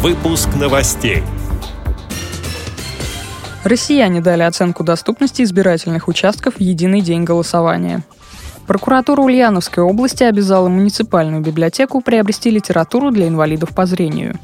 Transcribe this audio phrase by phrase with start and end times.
[0.00, 1.24] Выпуск новостей.
[3.64, 8.04] Россияне дали оценку доступности избирательных участков в единый день голосования.
[8.68, 14.38] Прокуратура Ульяновской области обязала муниципальную библиотеку приобрести литературу для инвалидов по зрению.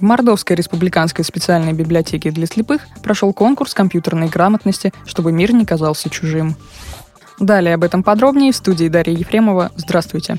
[0.00, 6.10] В Мордовской республиканской специальной библиотеке для слепых прошел конкурс компьютерной грамотности, чтобы мир не казался
[6.10, 6.56] чужим.
[7.38, 9.70] Далее об этом подробнее в студии Дарья Ефремова.
[9.76, 10.38] Здравствуйте.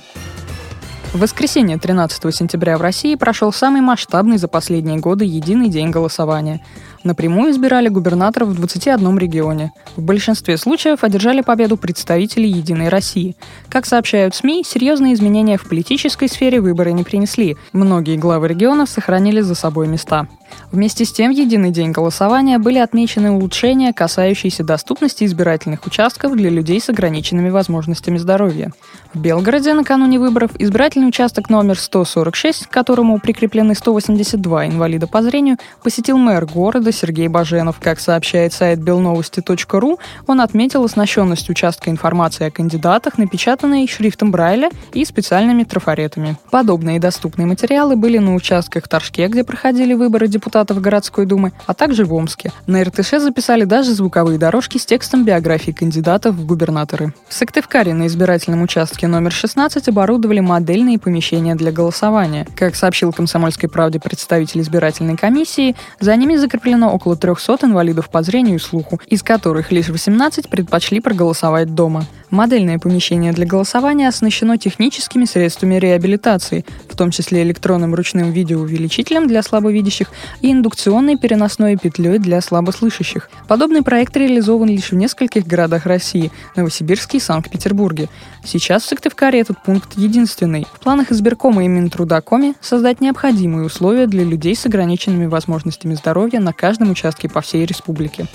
[1.13, 6.65] В воскресенье 13 сентября в России прошел самый масштабный за последние годы единый день голосования.
[7.03, 9.73] Напрямую избирали губернаторов в 21 регионе.
[9.95, 13.35] В большинстве случаев одержали победу представители «Единой России».
[13.69, 17.57] Как сообщают СМИ, серьезные изменения в политической сфере выборы не принесли.
[17.73, 20.27] Многие главы регионов сохранили за собой места.
[20.71, 26.49] Вместе с тем, в единый день голосования были отмечены улучшения, касающиеся доступности избирательных участков для
[26.49, 28.71] людей с ограниченными возможностями здоровья.
[29.13, 35.57] В Белгороде накануне выборов избирательный участок номер 146, к которому прикреплены 182 инвалида по зрению,
[35.83, 37.79] посетил мэр города Сергей Баженов.
[37.79, 45.05] Как сообщает сайт белновости.ру, он отметил оснащенность участка информации о кандидатах, напечатанной шрифтом Брайля и
[45.05, 46.37] специальными трафаретами.
[46.49, 52.05] Подобные доступные материалы были на участках Торжке, где проходили выборы депутатов городской думы, а также
[52.05, 52.51] в Омске.
[52.67, 57.13] На РТШ записали даже звуковые дорожки с текстом биографии кандидатов в губернаторы.
[57.27, 62.47] В Сыктывкаре на избирательном участке номер 16 оборудовали модельные помещения для голосования.
[62.55, 68.55] Как сообщил «Комсомольской правде» представитель избирательной комиссии, за ними закреплено около 300 инвалидов по зрению
[68.55, 72.05] и слуху, из которых лишь 18 предпочли проголосовать дома.
[72.33, 79.43] Модельное помещение для голосования оснащено техническими средствами реабилитации, в том числе электронным ручным видеоувеличителем для
[79.43, 80.09] слабовидящих
[80.41, 83.29] и индукционной переносной петлей для слабослышащих.
[83.47, 88.09] Подобный проект реализован лишь в нескольких городах России– Новосибирске и Санкт-Петербурге.
[88.43, 90.67] Сейчас в Сыктывкаре этот пункт единственный.
[90.73, 96.53] В планах избиркома и Минтрудакоме создать необходимые условия для людей с ограниченными возможностями здоровья на
[96.53, 98.27] каждом участке по всей республике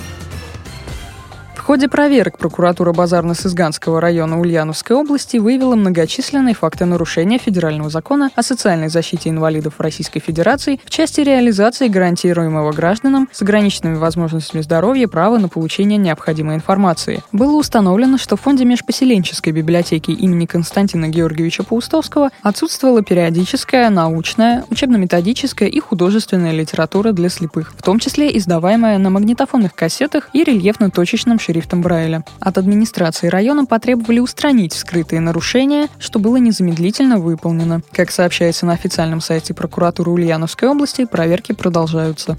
[1.68, 8.88] ходе проверок прокуратура Базарно-Сызганского района Ульяновской области выявила многочисленные факты нарушения федерального закона о социальной
[8.88, 15.50] защите инвалидов Российской Федерации в части реализации гарантируемого гражданам с ограниченными возможностями здоровья права на
[15.50, 17.22] получение необходимой информации.
[17.32, 25.68] Было установлено, что в фонде межпоселенческой библиотеки имени Константина Георгиевича Паустовского отсутствовала периодическая, научная, учебно-методическая
[25.68, 31.57] и художественная литература для слепых, в том числе издаваемая на магнитофонных кассетах и рельефно-точечном шрифте
[31.58, 32.24] шрифтом Брайля.
[32.38, 37.80] От администрации района потребовали устранить скрытые нарушения, что было незамедлительно выполнено.
[37.92, 42.38] Как сообщается на официальном сайте прокуратуры Ульяновской области, проверки продолжаются.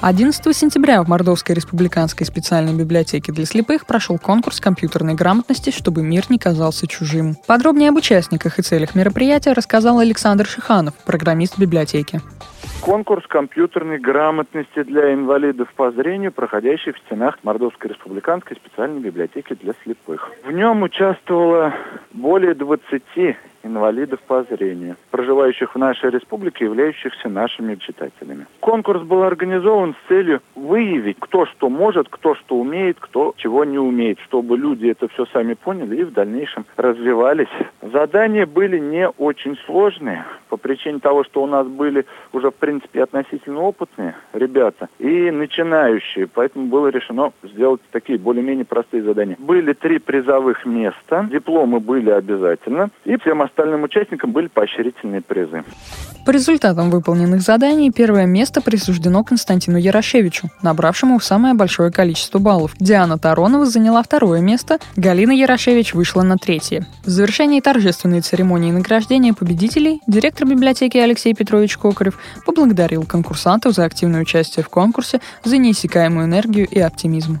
[0.00, 6.26] 11 сентября в Мордовской республиканской специальной библиотеке для слепых прошел конкурс компьютерной грамотности, чтобы мир
[6.28, 7.36] не казался чужим.
[7.46, 12.22] Подробнее об участниках и целях мероприятия рассказал Александр Шиханов, программист библиотеки
[12.86, 19.74] конкурс компьютерной грамотности для инвалидов по зрению, проходящий в стенах Мордовской республиканской специальной библиотеки для
[19.82, 20.30] слепых.
[20.44, 21.74] В нем участвовало
[22.12, 23.02] более 20
[23.66, 28.46] инвалидов по зрению, проживающих в нашей республике, являющихся нашими читателями.
[28.60, 33.78] Конкурс был организован с целью выявить, кто что может, кто что умеет, кто чего не
[33.78, 37.48] умеет, чтобы люди это все сами поняли и в дальнейшем развивались.
[37.82, 43.02] Задания были не очень сложные, по причине того, что у нас были уже, в принципе,
[43.02, 49.36] относительно опытные ребята и начинающие, поэтому было решено сделать такие более-менее простые задания.
[49.38, 55.64] Были три призовых места, дипломы были обязательно, и всем остальным остальным участникам были поощрительные призы.
[56.26, 62.72] По результатам выполненных заданий первое место присуждено Константину Ярошевичу, набравшему самое большое количество баллов.
[62.78, 66.86] Диана Таронова заняла второе место, Галина Ярошевич вышла на третье.
[67.04, 74.20] В завершении торжественной церемонии награждения победителей директор библиотеки Алексей Петрович Кокарев поблагодарил конкурсантов за активное
[74.20, 77.40] участие в конкурсе, за неиссякаемую энергию и оптимизм.